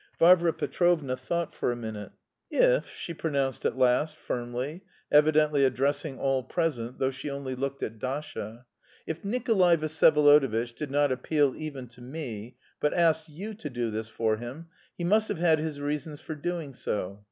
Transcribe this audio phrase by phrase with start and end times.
[0.17, 2.11] Varvara Petrovna thought for a minute:
[2.49, 4.81] "If," she pronounced at last firmly,
[5.11, 8.65] evidently addressing all present, though she only looked at Dasha,
[9.05, 14.07] "if Nikolay Vsyevolodovitch did not appeal even to me but asked you to do this
[14.09, 17.19] for him, he must have had his reasons for doing so.